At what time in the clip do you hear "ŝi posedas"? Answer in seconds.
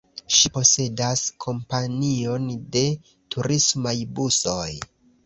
0.35-1.19